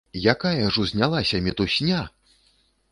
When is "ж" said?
0.77-0.81